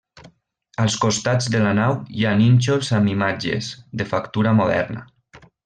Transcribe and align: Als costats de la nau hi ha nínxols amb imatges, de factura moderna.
Als 0.83 0.95
costats 1.03 1.49
de 1.55 1.61
la 1.65 1.73
nau 1.81 1.93
hi 2.21 2.25
ha 2.29 2.33
nínxols 2.41 2.91
amb 3.01 3.13
imatges, 3.13 3.71
de 4.03 4.09
factura 4.15 4.59
moderna. 4.63 5.09